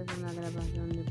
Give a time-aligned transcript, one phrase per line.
[0.00, 1.02] esta es una grabación de